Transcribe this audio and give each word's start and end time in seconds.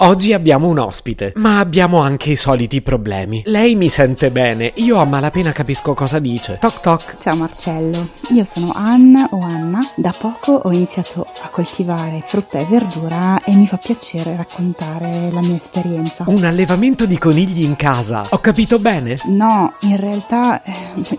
Oggi 0.00 0.34
abbiamo 0.34 0.68
un 0.68 0.78
ospite, 0.78 1.32
ma 1.36 1.58
abbiamo 1.58 2.02
anche 2.02 2.28
i 2.28 2.36
soliti 2.36 2.82
problemi. 2.82 3.40
Lei 3.46 3.74
mi 3.76 3.88
sente 3.88 4.30
bene, 4.30 4.72
io 4.74 4.96
a 4.98 5.06
malapena 5.06 5.52
capisco 5.52 5.94
cosa 5.94 6.18
dice. 6.18 6.58
Toc 6.60 6.80
toc. 6.80 7.16
Ciao 7.18 7.34
Marcello, 7.34 8.10
io 8.28 8.44
sono 8.44 8.72
Anna 8.74 9.26
o 9.30 9.40
Anna. 9.40 9.90
Da 9.96 10.12
poco 10.12 10.52
ho 10.52 10.70
iniziato 10.70 11.26
a 11.40 11.48
coltivare 11.48 12.20
frutta 12.22 12.58
e 12.58 12.66
verdura 12.66 13.42
e 13.42 13.54
mi 13.54 13.66
fa 13.66 13.78
piacere 13.78 14.36
raccontare 14.36 15.30
la 15.32 15.40
mia 15.40 15.56
esperienza. 15.56 16.24
Un 16.26 16.44
allevamento 16.44 17.06
di 17.06 17.16
conigli 17.16 17.62
in 17.62 17.74
casa, 17.74 18.26
ho 18.28 18.38
capito 18.38 18.78
bene? 18.78 19.18
No, 19.28 19.76
in 19.80 19.96
realtà 19.96 20.62
eh, 20.62 20.74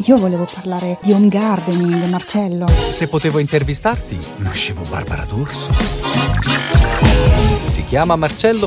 io 0.06 0.18
volevo 0.18 0.48
parlare 0.54 1.00
di 1.02 1.14
home 1.14 1.30
gardening, 1.30 2.10
Marcello. 2.10 2.68
Se 2.68 3.08
potevo 3.08 3.40
intervistarti, 3.40 4.20
nascevo 4.36 4.84
Barbara 4.88 5.26
D'Urso. 5.26 5.74
Si 7.68 7.84
chiama 7.86 8.16
Marcello 8.16 8.67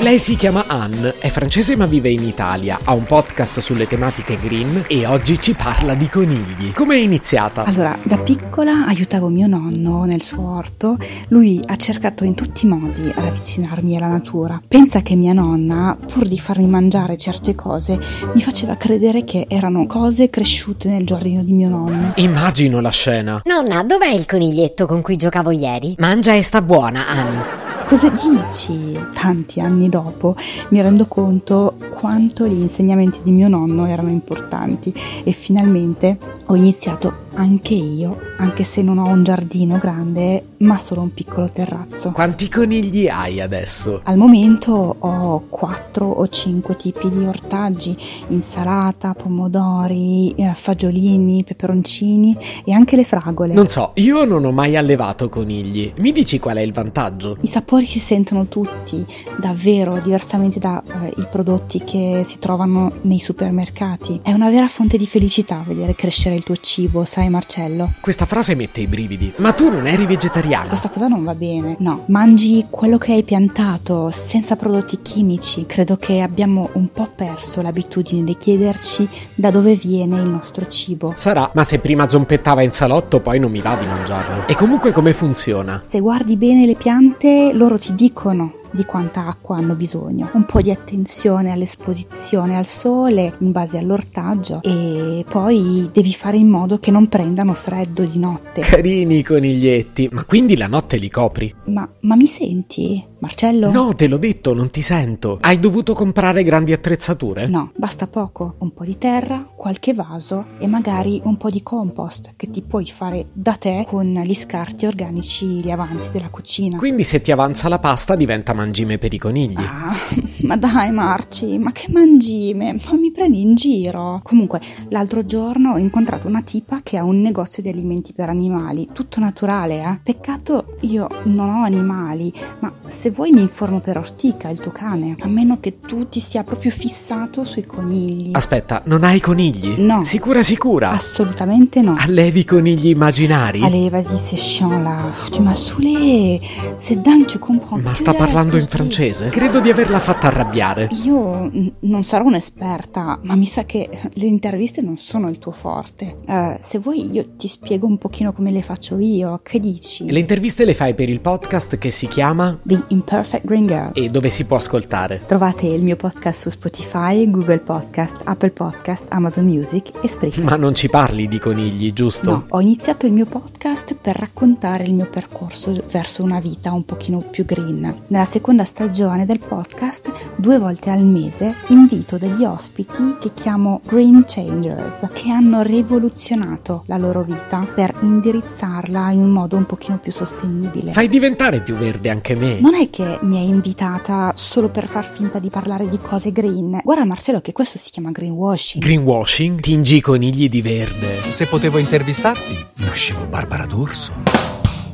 Lei 0.00 0.18
si 0.18 0.34
chiama 0.34 0.64
Anne, 0.66 1.16
è 1.18 1.28
francese 1.28 1.76
ma 1.76 1.84
vive 1.84 2.08
in 2.08 2.22
Italia, 2.22 2.78
ha 2.84 2.94
un 2.94 3.04
podcast 3.04 3.58
sulle 3.60 3.86
tematiche 3.86 4.38
green 4.40 4.86
e 4.88 5.04
oggi 5.04 5.38
ci 5.38 5.52
parla 5.52 5.92
di 5.92 6.08
conigli. 6.08 6.72
Come 6.72 6.94
è 6.94 7.00
iniziata? 7.00 7.64
Allora, 7.64 7.98
da 8.02 8.16
piccola 8.16 8.86
aiutavo 8.86 9.28
mio 9.28 9.46
nonno 9.46 10.04
nel 10.04 10.22
suo 10.22 10.56
orto, 10.56 10.96
lui 11.28 11.60
ha 11.62 11.76
cercato 11.76 12.24
in 12.24 12.34
tutti 12.34 12.64
i 12.64 12.68
modi 12.70 13.12
ad 13.14 13.26
avvicinarmi 13.26 13.94
alla 13.94 14.08
natura. 14.08 14.58
Pensa 14.66 15.02
che 15.02 15.14
mia 15.16 15.34
nonna, 15.34 15.94
pur 16.10 16.26
di 16.26 16.38
farmi 16.38 16.66
mangiare 16.66 17.18
certe 17.18 17.54
cose, 17.54 18.00
mi 18.32 18.40
faceva 18.40 18.76
credere 18.76 19.24
che 19.24 19.44
erano 19.50 19.84
cose 19.84 20.30
cresciute 20.30 20.88
nel 20.88 21.04
giardino 21.04 21.42
di 21.42 21.52
mio 21.52 21.68
nonno. 21.68 22.12
Immagino 22.14 22.80
la 22.80 22.90
scena. 22.90 23.42
Nonna, 23.44 23.82
dov'è 23.82 24.08
il 24.08 24.24
coniglietto 24.24 24.86
con 24.86 25.02
cui 25.02 25.16
giocavo 25.16 25.50
ieri? 25.50 25.94
Mangia 25.98 26.32
e 26.32 26.42
sta 26.42 26.62
buona, 26.62 27.06
Anne. 27.06 27.59
Cosa 27.90 28.08
dici? 28.10 28.96
Tanti 29.12 29.58
anni 29.58 29.88
dopo 29.88 30.36
mi 30.68 30.80
rendo 30.80 31.06
conto 31.06 31.74
quanto 31.90 32.46
gli 32.46 32.60
insegnamenti 32.60 33.18
di 33.24 33.32
mio 33.32 33.48
nonno 33.48 33.84
erano 33.84 34.10
importanti 34.10 34.94
e 35.24 35.32
finalmente 35.32 36.16
ho 36.46 36.54
iniziato 36.54 37.28
anche 37.34 37.74
io, 37.74 38.18
anche 38.38 38.64
se 38.64 38.82
non 38.82 38.98
ho 38.98 39.08
un 39.08 39.22
giardino 39.22 39.78
grande, 39.78 40.44
ma 40.58 40.78
solo 40.78 41.00
un 41.02 41.14
piccolo 41.14 41.48
terrazzo. 41.48 42.10
Quanti 42.10 42.48
conigli 42.48 43.08
hai 43.08 43.40
adesso? 43.40 44.00
Al 44.04 44.16
momento 44.16 44.96
ho 44.98 45.44
4 45.48 46.04
o 46.06 46.28
5 46.28 46.76
tipi 46.76 47.08
di 47.08 47.24
ortaggi, 47.24 47.96
insalata, 48.28 49.14
pomodori, 49.14 50.34
eh, 50.36 50.52
fagiolini, 50.54 51.44
peperoncini 51.44 52.36
e 52.64 52.72
anche 52.72 52.96
le 52.96 53.04
fragole. 53.04 53.54
Non 53.54 53.68
so, 53.68 53.92
io 53.94 54.24
non 54.24 54.44
ho 54.44 54.52
mai 54.52 54.76
allevato 54.76 55.28
conigli. 55.28 55.92
Mi 55.98 56.12
dici 56.12 56.38
qual 56.38 56.56
è 56.56 56.60
il 56.60 56.72
vantaggio? 56.72 57.38
I 57.40 57.46
sapori 57.46 57.79
si 57.86 57.98
sentono 57.98 58.46
tutti, 58.46 59.04
davvero, 59.38 59.98
diversamente 59.98 60.58
dai 60.58 60.80
eh, 61.16 61.26
prodotti 61.30 61.82
che 61.84 62.22
si 62.26 62.38
trovano 62.38 62.92
nei 63.02 63.20
supermercati. 63.20 64.20
È 64.22 64.32
una 64.32 64.50
vera 64.50 64.68
fonte 64.68 64.96
di 64.96 65.06
felicità 65.06 65.62
vedere 65.66 65.94
crescere 65.94 66.34
il 66.34 66.42
tuo 66.42 66.56
cibo, 66.56 67.04
sai 67.04 67.28
Marcello? 67.28 67.94
Questa 68.00 68.26
frase 68.26 68.54
mette 68.54 68.80
i 68.80 68.86
brividi. 68.86 69.32
Ma 69.36 69.52
tu 69.52 69.70
non 69.70 69.86
eri 69.86 70.06
vegetariana? 70.06 70.68
Questa 70.68 70.88
cosa 70.88 71.08
non 71.08 71.24
va 71.24 71.34
bene. 71.34 71.76
No, 71.78 72.04
mangi 72.08 72.66
quello 72.70 72.98
che 72.98 73.12
hai 73.12 73.22
piantato, 73.22 74.10
senza 74.10 74.56
prodotti 74.56 75.00
chimici. 75.02 75.66
Credo 75.66 75.96
che 75.96 76.20
abbiamo 76.20 76.70
un 76.74 76.90
po' 76.92 77.08
perso 77.14 77.62
l'abitudine 77.62 78.24
di 78.24 78.36
chiederci 78.36 79.08
da 79.34 79.50
dove 79.50 79.74
viene 79.74 80.16
il 80.16 80.26
nostro 80.26 80.66
cibo. 80.66 81.12
Sarà, 81.16 81.50
ma 81.54 81.64
se 81.64 81.78
prima 81.78 82.08
zompettava 82.08 82.62
in 82.62 82.70
salotto, 82.70 83.20
poi 83.20 83.38
non 83.38 83.50
mi 83.50 83.60
va 83.60 83.76
di 83.76 83.86
mangiarlo. 83.86 84.46
E 84.46 84.54
comunque 84.54 84.92
come 84.92 85.12
funziona? 85.12 85.80
Se 85.82 86.00
guardi 86.00 86.36
bene 86.36 86.66
le 86.66 86.74
piante, 86.74 87.52
loro 87.60 87.76
ti 87.76 87.94
dicono 87.94 88.54
di 88.70 88.84
quanta 88.84 89.26
acqua 89.26 89.58
hanno 89.58 89.74
bisogno, 89.74 90.30
un 90.32 90.46
po' 90.46 90.62
di 90.62 90.70
attenzione 90.70 91.52
all'esposizione 91.52 92.56
al 92.56 92.64
sole 92.64 93.34
in 93.40 93.52
base 93.52 93.76
all'ortaggio 93.76 94.62
e 94.62 95.26
poi 95.28 95.90
devi 95.92 96.14
fare 96.14 96.38
in 96.38 96.48
modo 96.48 96.78
che 96.78 96.90
non 96.90 97.08
prendano 97.08 97.52
freddo 97.52 98.02
di 98.04 98.18
notte. 98.18 98.62
Carini 98.62 99.18
i 99.18 99.22
coniglietti, 99.22 100.08
ma 100.12 100.24
quindi 100.24 100.56
la 100.56 100.68
notte 100.68 100.96
li 100.96 101.10
copri? 101.10 101.54
Ma, 101.66 101.86
ma 102.00 102.16
mi 102.16 102.26
senti? 102.26 103.04
Marcello? 103.20 103.70
No, 103.70 103.94
te 103.94 104.08
l'ho 104.08 104.16
detto, 104.16 104.54
non 104.54 104.70
ti 104.70 104.80
sento. 104.80 105.38
Hai 105.42 105.58
dovuto 105.58 105.92
comprare 105.92 106.42
grandi 106.42 106.72
attrezzature? 106.72 107.46
No, 107.48 107.70
basta 107.76 108.06
poco. 108.06 108.54
Un 108.58 108.72
po' 108.72 108.84
di 108.84 108.96
terra, 108.96 109.46
qualche 109.54 109.92
vaso 109.92 110.46
e 110.58 110.66
magari 110.66 111.20
un 111.24 111.36
po' 111.36 111.50
di 111.50 111.62
compost 111.62 112.32
che 112.36 112.50
ti 112.50 112.62
puoi 112.62 112.86
fare 112.86 113.26
da 113.32 113.56
te 113.56 113.84
con 113.86 114.06
gli 114.24 114.34
scarti 114.34 114.86
organici, 114.86 115.46
gli 115.46 115.70
avanzi 115.70 116.10
della 116.10 116.30
cucina. 116.30 116.78
Quindi 116.78 117.04
se 117.04 117.20
ti 117.20 117.30
avanza 117.30 117.68
la 117.68 117.78
pasta 117.78 118.16
diventa 118.16 118.54
mangime 118.54 118.96
per 118.96 119.12
i 119.12 119.18
conigli. 119.18 119.54
Ah, 119.56 119.94
ma 120.44 120.56
dai 120.56 120.90
Marci, 120.90 121.58
ma 121.58 121.72
che 121.72 121.92
mangime? 121.92 122.72
Ma 122.72 122.96
mi 122.98 123.12
prendi 123.12 123.42
in 123.42 123.54
giro? 123.54 124.20
Comunque, 124.22 124.60
l'altro 124.88 125.26
giorno 125.26 125.74
ho 125.74 125.78
incontrato 125.78 126.26
una 126.26 126.40
tipa 126.40 126.80
che 126.82 126.96
ha 126.96 127.04
un 127.04 127.20
negozio 127.20 127.62
di 127.62 127.68
alimenti 127.68 128.14
per 128.14 128.30
animali, 128.30 128.88
tutto 128.94 129.20
naturale, 129.20 129.82
eh? 129.82 130.00
Peccato 130.02 130.76
io 130.80 131.06
non 131.24 131.50
ho 131.50 131.64
animali, 131.64 132.32
ma 132.60 132.72
se 132.90 133.10
vuoi 133.10 133.30
mi 133.30 133.40
informo 133.40 133.80
per 133.80 133.96
Ortica, 133.96 134.48
il 134.48 134.58
tuo 134.60 134.72
cane, 134.72 135.14
a 135.20 135.28
meno 135.28 135.58
che 135.60 135.78
tu 135.78 136.08
ti 136.08 136.20
sia 136.20 136.42
proprio 136.44 136.70
fissato 136.70 137.44
sui 137.44 137.64
conigli. 137.64 138.30
Aspetta, 138.32 138.82
non 138.86 139.04
hai 139.04 139.20
conigli? 139.20 139.74
No. 139.78 140.04
Sicura 140.04 140.42
sicura? 140.42 140.90
Assolutamente 140.90 141.80
no. 141.82 141.94
Allevi 141.98 142.44
conigli 142.44 142.88
immaginari? 142.88 143.62
Allez, 143.62 143.90
vas-y, 143.90 144.16
c'est 144.18 144.36
chiant 144.36 144.82
là. 144.82 145.02
Tu 145.30 145.40
m'as 145.40 145.54
saoulé. 145.56 146.40
C'est 146.78 147.00
dingue, 147.00 147.26
tu 147.26 147.38
comprends. 147.38 147.80
Ma 147.82 147.94
sta 147.94 148.12
parlando 148.12 148.56
in 148.56 148.66
francese? 148.66 149.28
Credo 149.28 149.60
di 149.60 149.70
averla 149.70 150.00
fatta 150.00 150.26
arrabbiare. 150.26 150.88
Io 151.04 151.48
n- 151.52 151.72
non 151.80 152.02
sarò 152.02 152.24
un'esperta, 152.24 153.20
ma 153.22 153.36
mi 153.36 153.46
sa 153.46 153.64
che 153.64 153.88
le 154.12 154.24
interviste 154.26 154.80
non 154.82 154.96
sono 154.96 155.28
il 155.28 155.38
tuo 155.38 155.52
forte. 155.52 156.16
Eh, 156.26 156.58
se 156.60 156.78
vuoi 156.78 157.10
io 157.12 157.26
ti 157.36 157.48
spiego 157.48 157.86
un 157.86 157.98
pochino 157.98 158.32
come 158.32 158.50
le 158.50 158.62
faccio 158.62 158.98
io, 158.98 159.40
che 159.42 159.58
dici? 159.60 160.10
Le 160.10 160.18
interviste 160.18 160.64
le 160.64 160.74
fai 160.74 160.94
per 160.94 161.08
il 161.08 161.20
podcast 161.20 161.78
che 161.78 161.90
si 161.90 162.08
chiama 162.08 162.58
The 162.62 162.79
Imperfect 162.88 163.44
Green 163.46 163.66
Girl. 163.66 163.90
e 163.94 164.08
dove 164.08 164.28
si 164.30 164.44
può 164.44 164.56
ascoltare. 164.56 165.22
Trovate 165.26 165.66
il 165.66 165.82
mio 165.82 165.96
podcast 165.96 166.42
su 166.42 166.50
Spotify, 166.50 167.28
Google 167.30 167.58
Podcast, 167.58 168.22
Apple 168.24 168.50
Podcast, 168.50 169.04
Amazon 169.10 169.44
Music 169.46 169.90
e 170.02 170.08
Spreaker. 170.08 170.44
Ma 170.44 170.56
non 170.56 170.74
ci 170.74 170.88
parli 170.88 171.28
di 171.28 171.38
conigli, 171.38 171.92
giusto? 171.92 172.30
No, 172.30 172.44
ho 172.48 172.60
iniziato 172.60 173.06
il 173.06 173.12
mio 173.12 173.26
podcast 173.26 173.94
per 174.00 174.16
raccontare 174.16 174.84
il 174.84 174.94
mio 174.94 175.08
percorso 175.08 175.72
verso 175.90 176.22
una 176.22 176.40
vita 176.40 176.72
un 176.72 176.84
pochino 176.84 177.18
più 177.18 177.44
green. 177.44 178.02
Nella 178.08 178.24
seconda 178.24 178.64
stagione 178.64 179.24
del 179.24 179.38
podcast, 179.38 180.10
due 180.36 180.58
volte 180.58 180.90
al 180.90 181.04
mese, 181.04 181.54
invito 181.68 182.16
degli 182.18 182.44
ospiti 182.44 183.16
che 183.20 183.30
chiamo 183.34 183.80
Green 183.86 184.24
Changers, 184.26 185.08
che 185.12 185.30
hanno 185.30 185.62
rivoluzionato 185.62 186.84
la 186.86 186.96
loro 186.96 187.22
vita 187.22 187.66
per 187.74 187.94
indirizzarla 188.00 189.10
in 189.10 189.20
un 189.20 189.30
modo 189.30 189.56
un 189.56 189.66
pochino 189.66 189.98
più 189.98 190.12
sostenibile. 190.12 190.92
Fai 190.92 191.08
diventare 191.08 191.60
più 191.60 191.74
verde 191.74 192.10
anche 192.10 192.34
me. 192.34 192.58
Non 192.70 192.80
è 192.80 192.88
che 192.88 193.18
mi 193.22 193.36
hai 193.36 193.48
invitata 193.48 194.30
solo 194.36 194.68
per 194.68 194.86
far 194.86 195.04
finta 195.04 195.40
di 195.40 195.50
parlare 195.50 195.88
di 195.88 195.98
cose 195.98 196.30
green. 196.30 196.78
Guarda 196.84 197.04
Marcello 197.04 197.40
che 197.40 197.50
questo 197.50 197.78
si 197.78 197.90
chiama 197.90 198.12
greenwashing. 198.12 198.80
Greenwashing? 198.80 199.58
Tingi 199.58 199.96
i 199.96 200.00
conigli 200.00 200.48
di 200.48 200.62
verde. 200.62 201.20
Se 201.32 201.46
potevo 201.46 201.78
intervistarti, 201.78 202.64
nascevo 202.76 203.26
Barbara 203.26 203.66
D'Urso. 203.66 204.12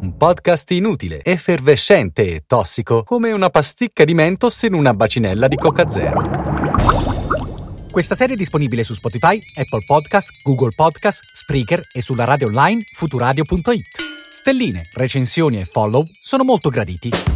Un 0.01 0.17
podcast 0.17 0.71
inutile, 0.71 1.23
effervescente 1.23 2.37
e 2.37 2.45
tossico, 2.47 3.03
come 3.03 3.31
una 3.33 3.51
pasticca 3.51 4.05
di 4.05 4.15
mentos 4.15 4.63
in 4.63 4.73
una 4.73 4.95
bacinella 4.95 5.47
di 5.47 5.57
Coca 5.57 5.87
Zero. 5.91 6.23
Questa 7.91 8.15
serie 8.15 8.37
è 8.37 8.39
disponibile 8.39 8.85
su 8.85 8.95
Spotify, 8.95 9.39
Apple 9.55 9.85
Podcast, 9.87 10.31
Google 10.43 10.73
Podcast, 10.75 11.21
Spreaker 11.35 11.83
e 11.93 12.01
sulla 12.01 12.25
radio 12.25 12.47
online 12.47 12.81
futuradio.it. 12.95 13.85
Stelline, 14.33 14.89
recensioni 14.95 15.61
e 15.61 15.67
follow 15.67 16.07
sono 16.23 16.43
molto 16.43 16.71
graditi. 16.71 17.36